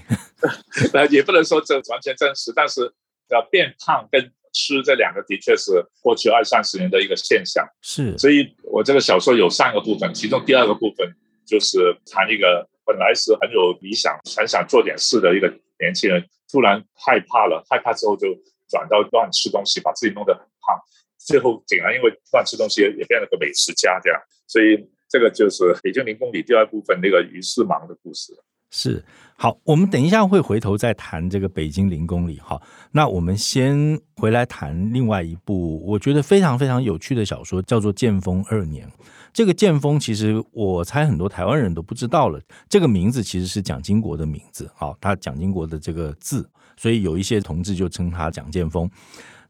[1.11, 2.93] 也不能说这完全真实，但是。
[3.31, 8.17] 要变胖跟吃这两个的确是过去二三十年的一个现象，是。
[8.19, 11.11] 所以我这个小说有三个部分，其中第二个部分
[11.47, 15.49] 就是谈一个本来是很有理想、很想做点事的一个
[15.81, 18.29] 年轻人，突然害怕了，害怕之后就
[18.69, 20.79] 转到乱吃东西，把自己弄得很胖，
[21.25, 24.21] 最后竟然因为乱吃东西也变了个美食家这样。
[24.47, 28.33] 所以这个就是《北京零公里》第二部分那个于世芒的故事。
[28.71, 29.05] 是，
[29.37, 32.61] 好，我们等一下会回头再谈这个北京零公里哈。
[32.91, 38.85] 那我们先回来谈另外一部我觉得非常非常有趣的小说，叫做《剑锋二年》。
[39.33, 48.91] 这个剑锋其实我猜很多台湾人都不知道了，这个名字其实是蒋经国的名字，好，他蒋经国的这个字，所以有一些同志就称他蒋剑锋。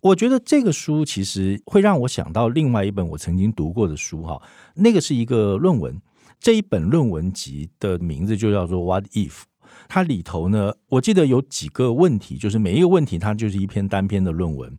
[0.04, 4.38] 我觉得这个书其实会让我想到另外一本我曾经读过的书哈，
[4.74, 5.98] 那个是一个论文。
[6.38, 9.44] 这一本论文集的名字就叫做 What If？
[9.88, 14.76] 它里头呢，我记得有几个问题，就是每一个问题它就是一篇单篇的论文。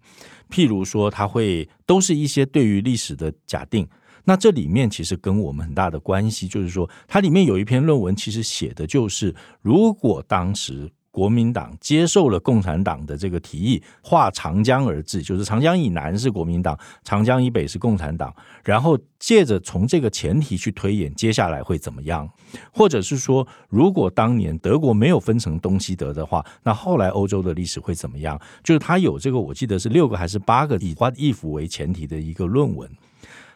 [0.48, 3.88] 譬如说，它会都是一些对于历史的假定。
[4.26, 9.34] 那这里面其实跟我们很大的关系，就是说，它里面有一篇论文，其实写的就是
[9.64, 10.92] 如果当时。
[11.16, 18.36] 国民党接受了共产党的这个提议，划长江而治，就是长江以南是国民党，长江以北是共产党。
[18.66, 22.30] 然后借着从这个前提去推演，接下来会怎么样？
[22.70, 28.38] 或者是说，如果当年德国没有分成东西德的话，那后来欧洲的历史会怎么样？
[28.62, 32.92] 就是他有这个，我记得是六个还是八个以 What if 为前提的一个论文。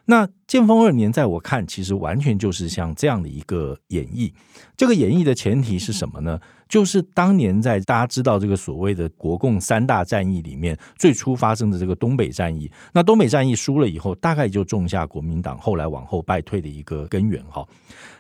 [0.10, 4.34] 那建丰二年，在我看，其实完全就是像这样的一个演绎。
[4.76, 6.40] 这个演绎的前提是什么呢？
[6.68, 12.72] 就是当年在大家知道这个所谓的国共三大战役里面，最初发生的这个东北战役。
[12.92, 17.64] 那东北战役输了以后，大概就种下国民党后来往后败退的一个根源哈。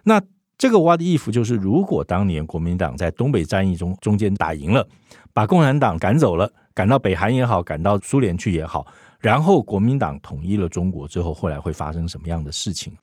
[0.04, 0.22] 那
[0.60, 4.88] 这个 What if 就是如果当年国民党在东北战役中中间打赢了，
[5.34, 8.86] 把共产党赶走了，赶到北韩也好，赶到苏联去也好。
[9.20, 12.94] 然后国民党统一了中国之后，后来会发生什么样的事情？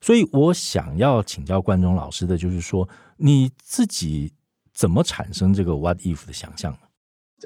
[0.00, 4.32] 所以我想要请教冠中老师的就是说，你自己
[4.72, 6.78] 怎么产生这个 “what if” 的想象呢？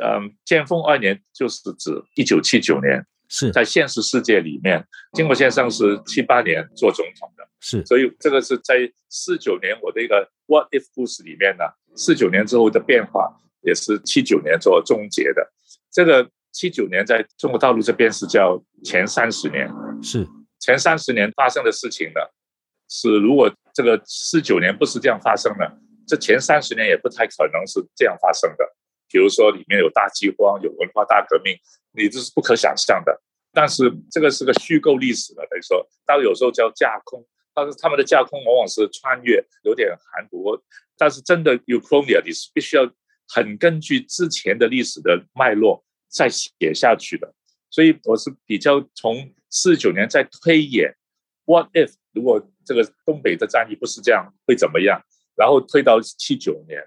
[0.05, 8.77] 嗯，建丰二年就是指一九七九年，是在现实世界里面，经国先生是七八年做总统的，是，所以这个是在
[9.09, 11.65] 四九年我的一个 “what if” 故事里面呢，
[11.97, 15.53] 四九年之后的变化也是七九年做终结的，
[15.91, 16.31] 这个。
[16.53, 19.69] 七九年在中国大陆这边是叫前三十年，
[20.03, 20.29] 是
[20.61, 22.21] 前三十年发生的事情呢，
[22.89, 28.77] 是如果这个四九年不是这样发生的，这前三十年也不太可能是这样发生的。
[29.09, 31.57] 比如说里面有大饥荒，有文化大革命，
[31.93, 33.21] 你这是不可想象的。
[33.53, 37.23] 但是这个是个虚构历史的，等于说，大陆有时候叫架空，
[37.55, 40.59] 但是他们的架空往往是穿越，有点含糊。
[40.97, 42.91] 但是真的有 uchronia，你是必须要
[43.29, 45.85] 很根据之前的历史的脉络。
[46.13, 47.33] 再写下去的，
[47.71, 50.95] 所以我是比较从四九年再推演
[51.47, 55.03] ，What if 如果这个东北的战役不是这样，会怎么样？
[55.35, 56.79] 然后推到七九年，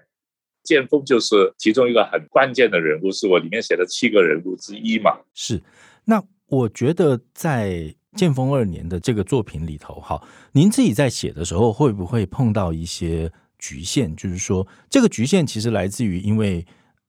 [0.62, 5.18] 建锋就是其中一个很关键的人物，是我里面写的七个人物之一嘛。
[5.34, 5.60] 是，
[6.04, 14.14] 那我觉得在剑锋二年的这个作品里头，哈，您自己在写的时候会不会碰到一些局限？
[14.14, 16.64] 就是说，这个局限其实来自于因为。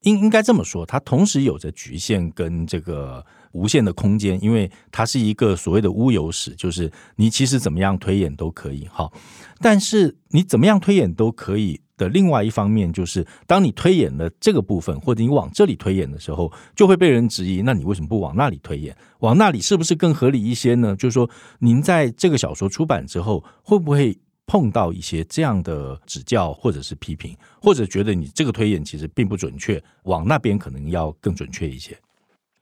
[0.08, 9.12] 应应该这么说，它同时有着局限跟这个无限的空间，因为它是一个所谓的乌有史，就是你其实怎么样推演都可以哈。
[9.60, 18.96] 但是你怎么样推演都可以，的另外一方面，就是当你推演了这个部分，或者你往这里推演的时候，就会被人质疑：那你为什么不往那里推演？
[19.20, 20.96] 往那里是不是更合理一些呢？
[20.96, 24.15] 就是说，您在这个小说出版之后，会不会
[24.48, 31.96] 碰到一些这样的指教，或者是批评，或者觉得你这个推演其实并不准确，往那边可能要更准确一些？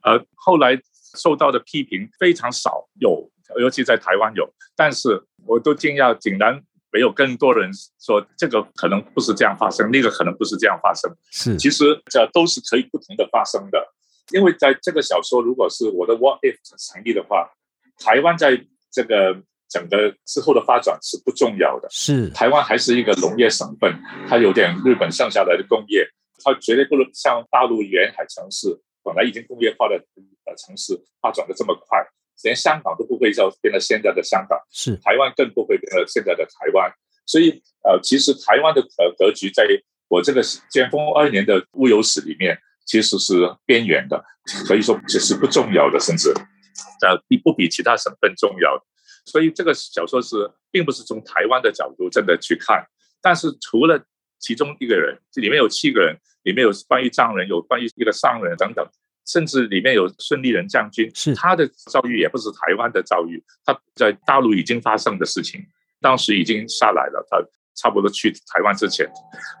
[0.02, 0.78] 呃，后来
[1.16, 4.46] 受到的批评非常少，有，尤其在台湾有，
[4.76, 6.62] 但是我都惊讶，竟然。
[6.92, 7.70] 没有更多人
[8.00, 11.14] 说这个可能不是这样发生，那个可能不是这样发生。
[11.30, 13.86] 是，其实这都是可以不同的发生的。
[14.30, 17.50] 因为在这个小说，如果是我的 What If 成立的话，
[17.98, 19.34] 台湾在这个
[19.68, 21.88] 整个之后的发展是不重要的。
[21.90, 23.92] 是，台湾还是一个农业省份，
[24.28, 26.06] 它有点日本剩下来的工业，
[26.42, 29.94] 它绝对不能像大陆沿海城市本来已经工业化的
[30.44, 32.06] 呃城市发展的这么快。
[32.42, 36.92] 连香港都不会叫变成现在的香港，是台湾更不会变成现在的台湾。
[37.24, 39.66] 所以，呃，其实台湾的呃格局，在
[40.08, 44.22] 我这个建丰二年的物有史里面，其实是边缘的，
[44.68, 48.84] 可以说其实不重要的，甚至呃比不比其他省份重要。
[49.26, 52.86] 所以，这个小说是并不是从台湾的角度真的去看。
[53.20, 54.02] 但是，除了
[54.38, 58.86] 其中一个人，这里面有七个人，里面有关于藏人，有关于一个商人等等。
[59.28, 65.60] 甚至里面有孙立人将军，是他的遭遇也不是台湾的遭遇，他在大陆已经发生的事情，
[66.00, 67.42] 当时已经下来了，他
[67.74, 69.04] 差不多去台湾之前，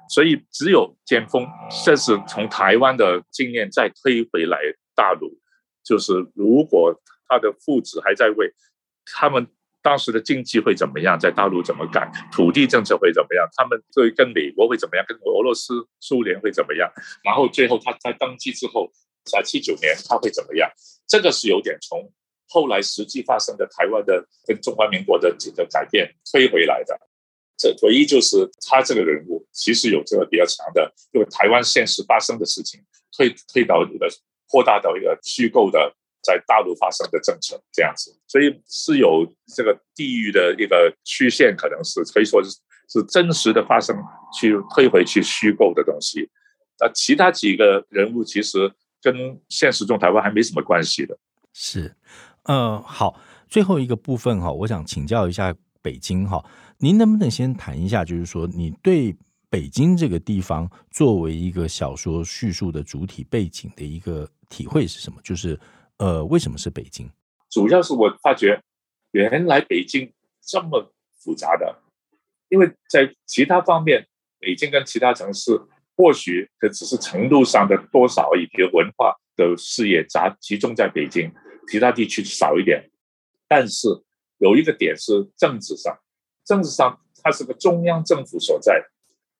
[0.08, 1.44] 所以只有剑锋，
[1.84, 4.56] 这是从台湾的经验再推回来
[4.94, 5.36] 大陆，
[5.84, 6.94] 就是如果
[7.26, 8.54] 他的父子还在位，
[9.14, 9.46] 他们
[9.82, 16.92] 当时的经济会怎么样，在大陆怎么改，土地政策会怎么样，他们会跟美国会怎么样，跟俄罗斯、苏联会怎么样，
[17.24, 18.92] 然后最后他在登基之后。
[19.28, 20.70] 在七九年他会怎么样？
[21.04, 22.12] 这个是有点从
[22.48, 26.96] 后来实际发生的台湾的跟中华民国的这个改变推回来的。
[27.58, 32.80] 这唯一就是他这个人物其实有这个比较强的，因为台湾现实发生的事情
[33.16, 34.06] 推推到一个
[34.48, 35.92] 扩大到一个虚构的
[36.26, 42.50] 在大陆发生的政策这样子，所以是有这个地域的一个曲线，可能是可以说是
[42.88, 43.96] 是真实的发生
[44.36, 46.28] 去推回去虚构的东西。
[46.80, 48.70] 那其他几个人物其实。
[49.02, 51.16] 跟现实中台湾还没什么关系的，
[51.52, 51.94] 是，
[52.42, 56.44] 呃，好，最后一个部分哈，我想请教一下北京哈，
[56.78, 59.14] 您能不能先谈一下，就是说你对
[59.48, 65.20] 北京这个地方作为一个小说叙述的主体背景的一个体会是什么？
[65.22, 65.56] 就是
[65.98, 67.10] 呃，为什么是北京？
[67.48, 68.62] 主要是我发觉
[69.12, 71.82] 原来北京这么复杂的，
[72.48, 74.06] 因为在其他方面，
[74.38, 75.60] 北京跟其他城市。
[75.98, 81.32] 或许这只是程度上的多少而已，比如文化的事业杂集中在北京，
[81.68, 82.90] 其他地区少一点。
[83.48, 83.88] 但是
[84.36, 85.98] 有一个点是政治上，
[86.44, 88.78] 政治上它是个中央政府所在，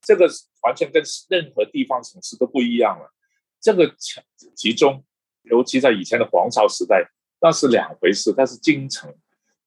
[0.01, 0.27] 这个
[0.63, 3.13] 完全跟任何地方城市都不一样了。
[3.61, 5.05] 这个强集中，
[5.51, 7.09] 尤其在以前的皇朝时代，
[7.41, 8.33] 那是两回事。
[8.33, 9.13] 它是京城，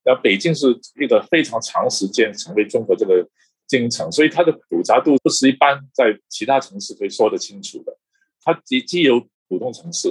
[0.06, 0.68] 那北京是
[1.02, 3.28] 一个非常长时间成为中国这个。
[3.72, 7.96] 京城，所以它的复杂度不是一般在其他城市可以说得清楚的。
[8.42, 10.10] 它既既有普通城市，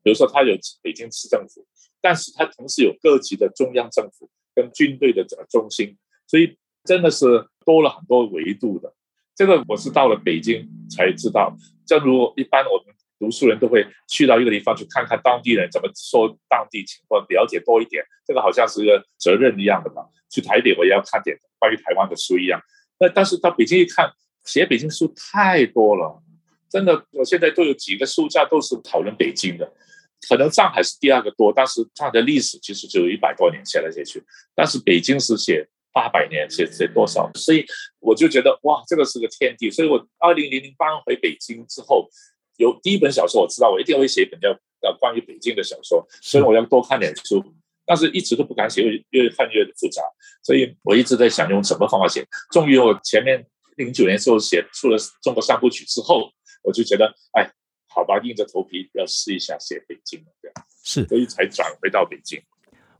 [0.00, 1.66] 比如说它有北京市政府，
[2.00, 7.26] 但是它同时有各级的中央政府跟军队的这个中心，所以真的是
[7.66, 8.94] 多了很多维度的。
[9.34, 11.56] 这个我是到了北京才知道。
[11.84, 20.02] 正如一般我们读书人都会去到一个地方去看看当地人怎么说当地情况，了解多一点，这个好像是一个责任一样的吧。
[20.30, 22.58] 去台北我也要看点关于台湾的书一样。
[22.98, 24.10] 那但是到北京一看，
[24.44, 26.22] 写北京书太多了，
[26.70, 29.70] 真的，我现在都有几个书架都是讨论北京的，
[30.28, 34.22] 可能上海是第二个多，但是它的历史其实只有一百多年写来写去，
[34.54, 37.66] 但是北京是写八百年，写写多少，所以
[37.98, 42.08] 我就觉得哇，这个是个天地，所以我二零零零搬回北京之后，
[42.60, 47.42] 有第一本小说我知道我一定会写一本叫叫关于北京的小说，所以我要多看点书。
[47.86, 50.00] 但是一直都不敢写，越越看越复杂，
[50.44, 52.24] 所以我一直在想用什么方法写。
[52.52, 53.44] 终于我前面
[53.78, 56.30] 零九年时候写出了《中国三部曲》之后，
[56.62, 57.50] 我就觉得，哎，
[57.88, 62.40] 好吧，硬着头皮要试一下写北京，这样是，所以才转回到北京。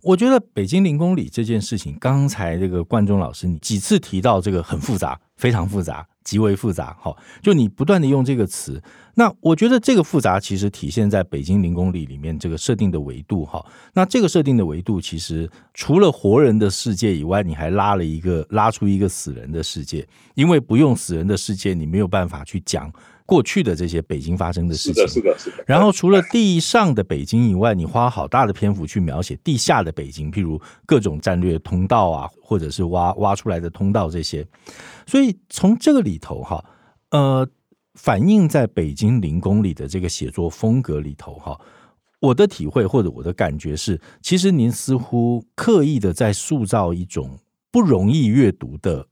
[0.02, 6.06] 我觉得北京零公里这件事情，刚才这个冠中老师你几次提到这个很复杂，非常复杂。
[6.22, 8.80] 极为复杂，好，就你不断的用这个词，
[9.14, 22.92] 那我觉得这个复杂其实体现在北京零公里里面这个设定的维度，哈，那这个设定的维度其实除了活人的世界以外，你还拉了一个拉出一个死人的世界，因为不用死人的世界，你没有办法去讲。
[23.30, 25.64] 过去的这些北京发生的事情，是的，是的，是的。
[25.64, 34.44] 然后除了地上的北京以外，你花好大的篇幅去描写地下的北京，譬如各种战略通道啊，或者是挖挖出来的通道这些。
[35.06, 36.64] 所以从这个里头哈，
[37.10, 37.48] 呃，
[37.94, 41.56] 反映在北京零公里的这个写作风格里头，哈，
[42.18, 47.38] 我的体会或者我的感觉是，其实您似乎刻意的在塑造一种
[47.70, 49.06] 不容易阅读的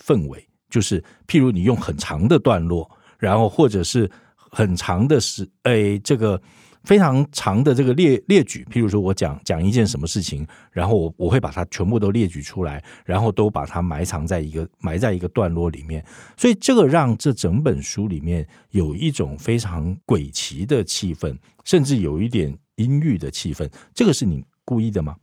[0.00, 2.88] 氛围，就是譬如你用很长的段落，
[3.18, 6.40] 然后或者是很长的时，诶，这个。
[6.84, 16.04] 非常长的这个列列举，譬如说我讲讲一件什么事情，然后我我会把它全部都列举出来，然后都把它埋藏在一个埋在一个段落里面，
[16.36, 23.68] 所以这个让这整本书里面有一种非常诡奇的气氛，甚至有一点阴郁的气氛。
[23.92, 25.16] 这个是你故意的吗？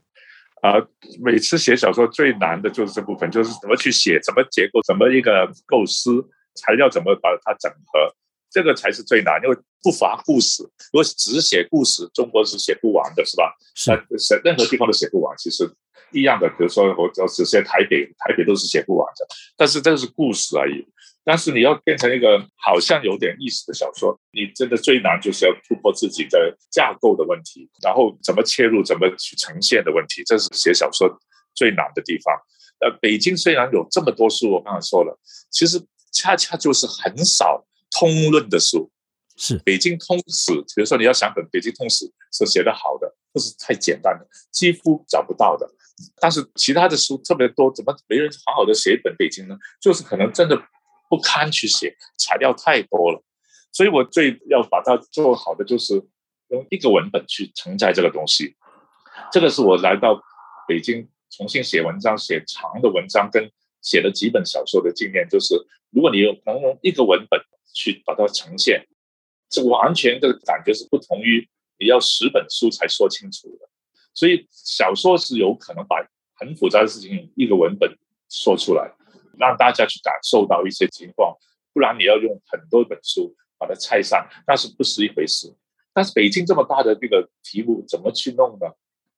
[0.63, 0.73] 啊、
[1.21, 6.25] 每次写小说最难的就是这部分，就是怎么去写，怎么结构，怎么一个构思，
[6.55, 8.15] 材料怎么把它整合。
[8.49, 10.61] 这个才是最难，因为不乏故事。
[10.91, 13.51] 如果只写故事，中国是写不完的，是吧？
[13.73, 15.67] 是，写任何地方都写不完，其实
[16.11, 16.47] 一样的。
[16.49, 19.25] 比如说，我只写台北，台北都是写不完的。
[19.57, 20.85] 但是这是故事而已。
[21.25, 31.09] 但是你要变成一个好像有点意思的小说，你真的最难就是要突破自己的架构的问题，然后怎么切入，怎么去呈现的问题，这是写小说
[31.55, 32.35] 最难的地方。
[32.81, 35.17] 呃，北京虽然有这么多书，我刚才说了，
[35.49, 35.79] 其实
[36.13, 37.65] 恰恰就是很少。
[37.95, 38.89] 通论的书
[39.37, 45.69] 是北京通史，比如说你要想本北京通史是写得好的，这是太简单的，几乎找不到的。
[46.19, 49.55] 但是其他的书特别多，怎么没人好好的写一本北京呢？
[49.79, 50.59] 就是可能真的
[51.07, 53.23] 不堪去写，材料太多了。
[53.71, 56.03] 所以我最要把它做好的，就是
[56.47, 58.55] 用一个文本去承载这个东西。
[59.31, 60.19] 这个是我来到
[60.67, 63.51] 北京重新写文章、写长的文章跟
[63.83, 65.53] 写了几本小说的经验，就是
[65.91, 67.39] 如果你有能用一个文本。
[67.75, 68.87] 去把它呈现，
[69.49, 73.67] 这完全的感觉是不同于你要十本书才说清楚的。
[74.13, 77.91] 所以小说是有可能把很复杂的事情一个文本
[78.29, 78.93] 说出来，
[79.39, 81.35] 让大家去感受到一些情况。
[81.73, 85.51] 不然你要用很多本书把它拆散，那是不是一回事？
[85.95, 88.67] 但是北京这么大的这个题目怎么去弄呢？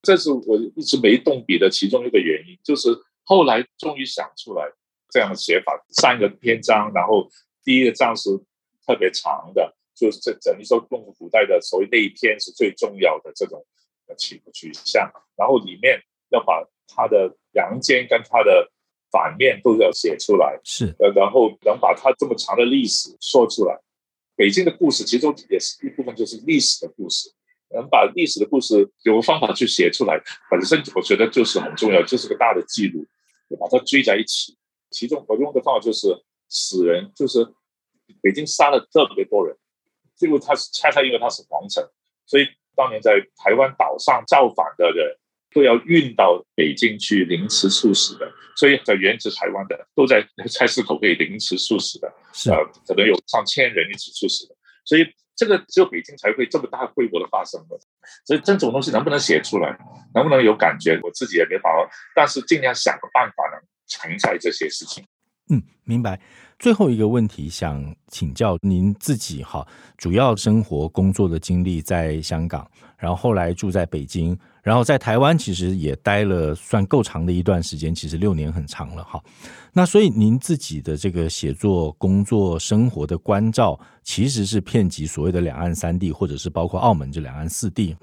[0.01, 2.88] 这是我一直没动笔的其中一个原因，就是
[3.26, 4.71] 后来终于想出来
[5.09, 7.30] 这样的写法，三个篇章，然后。
[7.67, 8.30] 第一个章是
[8.86, 13.65] 特别长的，就是这等于说用古代的所谓那一篇是最重要的这种
[14.19, 15.99] 取取向，然后里面
[16.30, 18.71] 要把它的阳间跟它的
[19.09, 23.82] 反面都要写出来，是，呃然后能把它这么长的历史说出来。
[24.36, 27.34] 北京的故事其中也是一部分，就是历史的故事，
[27.73, 30.21] 能把历史的故事有个方法去写出来，
[30.51, 33.03] 本身我觉得就是很重要，就是个大的记录，
[33.60, 34.58] 把它追在一起。
[34.89, 36.24] 其中我用的方法就是。
[36.48, 37.43] 死人就是
[38.22, 39.58] 北京杀了特别多人，
[40.16, 41.84] 最后他是恰恰因为他是皇城，
[42.28, 45.18] 所以当年在台湾岛上造反的人
[45.52, 55.04] 都要运到北京去凌迟处死的，所以在原籍台湾的都在菜市口被凌迟处死的，是呃，可能有上千人一起处死的，所以
[55.36, 57.77] 这个只有北京才会这么大规模的发生的，
[58.25, 59.77] 所以这种东西能不能写出来，
[60.13, 65.03] 能不能有感觉，我自己也没把握，但是尽量想个办法能承载这些事情。
[65.49, 66.19] 嗯，明白。
[66.57, 69.67] 最后一个问题想请教您自己哈，
[69.97, 72.65] 主要生活工作的经历在香港，
[72.97, 74.36] 然后后来住在北京，
[74.66, 79.24] 然后在台湾其实也待了算够长的一段时间，其实六年很长了哈。
[79.72, 87.95] 那所以您自己的这个写作、工作、生活的关照，其实是遍及所谓的两岸三地，或者是包括澳门这两岸四地。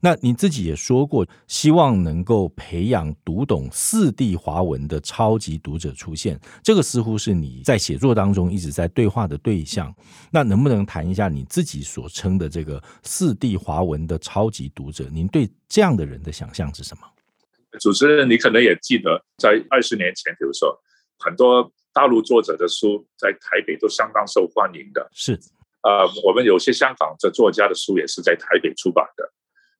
[0.00, 9.92] 那你自己也说过，希望能够培养读懂四地华文的超级读者出现，这个似乎是你在写作当中一直在对话的对象。
[10.30, 15.08] 那能不能谈一下你自己所称的这个四地华文的超级读者？
[15.10, 17.02] 您对这样的人的想象是什么？
[17.80, 20.78] 主持人，你可能也记得，在二十年前，比如说
[21.18, 25.08] 很多大陆作者的书在台北都相当受欢迎的。
[25.12, 25.38] 是，
[25.82, 29.32] 呃，我们有些香港的作家的书也是在台北出版的。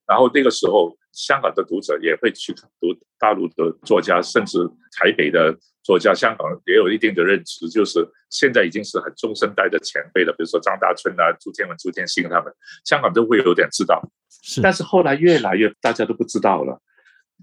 [0.09, 4.59] 然后那个时候，香港的读者也会去读大陆的作家，甚至
[4.97, 10.33] 台北的作家，香港也有一定的认知，就是现在已经是很中生代的前辈了。
[10.33, 12.51] 比如说张大春啊、朱天文、朱天心他们，
[12.87, 14.03] 香港都会有点知道。
[14.31, 16.81] 是，但是后来越来越大家都不知道了。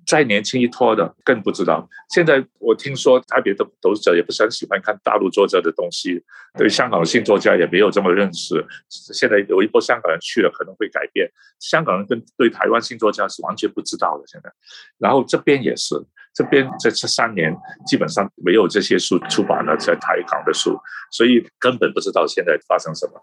[0.06, 1.88] 再年轻一拖的更不知道。
[2.10, 6.24] 现在我听说台北的读者也不是很喜欢看大陆作者的东西，
[6.58, 8.66] 对香港的新作家也没有这么认识。
[8.90, 11.30] 现在有一波香港人去了，可能会改变。
[11.60, 14.24] 香港人跟对台湾新作家是完全不知道的。
[14.28, 14.52] 现在，
[14.98, 15.96] 然后这边也是，
[16.34, 20.80] 这边在这三年基本上没有这些书出版了，在台港的书，
[21.12, 23.14] 所以根本不知道现在发生什么。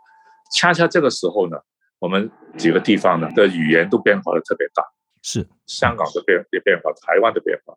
[0.54, 1.56] 恰恰这个时候呢，
[1.98, 4.82] 我们几个地方呢的语言都变化的特别大。
[5.22, 7.74] 是香港的变变化，台湾的变化，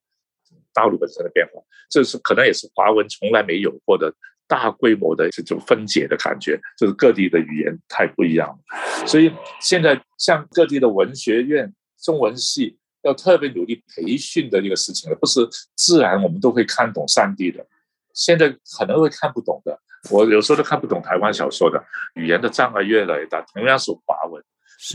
[0.73, 4.13] 大陆本身的变化，这是可能也是华文从来没有过的
[4.47, 9.07] 大规模的这种分解的感觉，就是各地的语言太不一样了。
[9.07, 9.31] 所以
[9.61, 17.65] 现在像各地的文学院、中文系要特别努力培训的一个事情了，不是自然我们都会看懂三 D 的，
[18.13, 19.79] 现在可能会看不懂的。
[20.11, 21.83] 我有时候都看不懂台湾小说的，
[22.13, 23.41] 语言的障碍越来越大。
[23.53, 24.43] 同样是华文，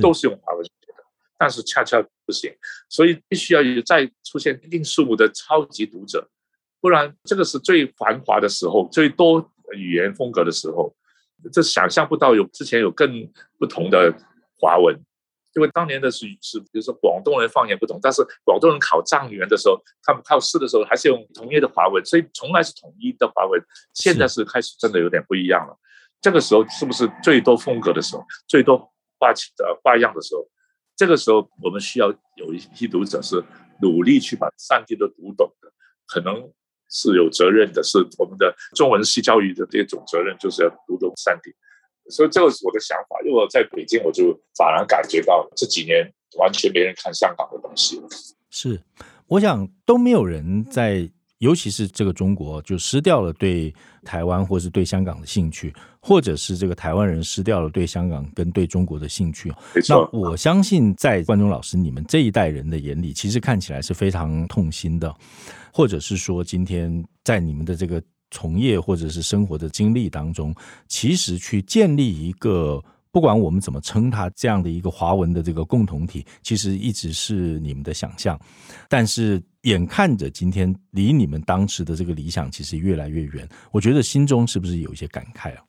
[0.01, 0.65] 都是用华文
[1.41, 2.55] 但是恰恰不行，
[2.91, 6.29] 所以必须要有再出现一定数目的超级读者。
[6.83, 10.95] 不然，这个是最繁华的时候，最多语言风格的时候，
[11.51, 13.27] 这想象不到有之前有更
[13.59, 14.15] 不同的
[14.59, 14.95] 华文，
[15.55, 23.59] 因为当年的是是，比如说广东人方言不同，但是广东人考状元的时候，他们考试的时候还是用统一的华文，所以从来是统一的华文。
[23.95, 25.75] 现在是开始真的有点不一样了。
[26.21, 28.77] 这个时候是不是最多风格的时候，最多
[29.19, 30.47] 花的花样的时候？
[31.01, 33.43] 这个时候我们需要有一批读者是
[33.81, 35.73] 努力去把三地都读懂的，
[36.07, 36.53] 可能。
[36.93, 41.55] 是有责任的，是我们的中文系教育的这种责任，就是要读懂三地。
[42.11, 43.17] 所以这个是我的想法。
[43.25, 48.03] 因为我在北京，我就反而感觉到这几年完全没人看香港的东西。
[48.51, 48.83] 是，
[49.29, 51.09] 我想都没有人在，
[51.41, 53.75] 尤其是这个中国，就失掉了对
[54.05, 59.51] 台湾或是对香港的兴趣，或者是这个台湾人失掉了对香港跟对中国的兴趣。
[59.89, 65.15] 那我相信，在冠中老师你们这一代人的眼里，其实看起来是非常痛心的。
[65.73, 70.55] 或者是说，今天在你们的这个从业或者是生活的经历当中，
[70.89, 78.39] 其实去建立一个不管我们怎么称它这样的一个华文的这个共同体，其实一直是你们的想象。
[78.89, 85.63] 但是眼看着今天离你们当时的这个理想其实越来越远，我觉得心中是不是有一些感慨啊？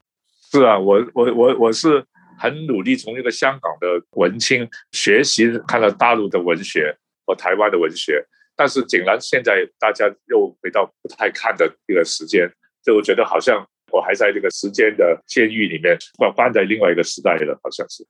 [0.51, 2.03] 是啊，我我我我是
[2.37, 8.25] 很努力从一个香港的文青学习，看了大陆的文学和台湾的文学。
[8.53, 12.47] 但是，竟然现在大家又回到不太看的一个时间，
[12.83, 18.05] 就我觉得好像我还在这个时间的监狱里面，关关在另外一个时代了，好像是。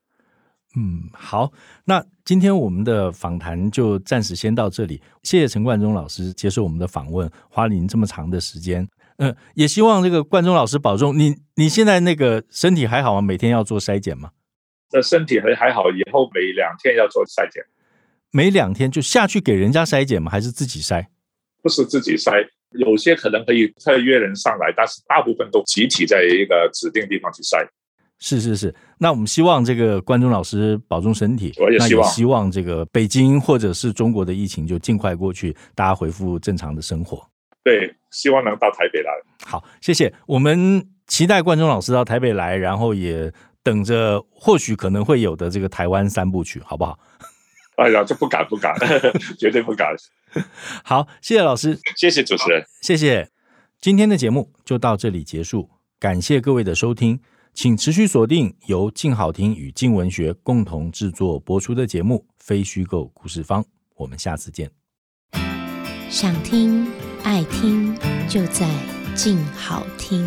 [0.78, 1.52] 嗯，好，
[1.84, 5.02] 那今天我们的访谈就暂时先到这里。
[5.22, 8.88] 谢谢陈冠中老师接受我们的访问，花了您这么长的时间。
[9.18, 11.18] 嗯、呃，也希望这个冠中老师保重。
[11.18, 13.22] 你你现在那个身体还好吗？
[13.22, 14.32] 每天要做筛检吗？
[14.94, 17.62] 那身体还还好，以后每两天要做筛检。
[18.32, 20.32] 每两天就下去给人家筛检吗？
[20.32, 21.06] 还是自己筛？
[21.62, 27.68] 不是自己筛，有些可能可以特约人上来，但是大部分都集体在一个指定地方去筛。
[28.22, 37.28] 是是是，那我们希望这个关中老师保重身体，我也希望，也希望这个北京或者是中国的疫情就尽快过去，大家恢复正常的生活。
[37.64, 39.12] 对，希望能到台北来。
[39.44, 40.14] 好，谢谢。
[40.28, 46.98] 我们期待关中老师到台北来，然后也等着或许可能会有的这个台湾三部曲，好不好？
[47.78, 48.76] 哎呀，这不敢不敢，
[49.40, 49.96] 绝对不敢。
[50.86, 53.30] 好，谢谢老师，谢谢主持人，谢谢。
[53.80, 57.20] 今天的节目就到这里结束，感谢各位的收听，
[57.54, 63.62] 请持续锁定由静好听与静文学共同制作播出的节目《非虚构故事方》，
[63.98, 64.72] 我们下次见。
[66.10, 66.88] 想听
[67.24, 67.96] 爱听，
[68.28, 68.68] 就在
[69.16, 70.26] 静好听。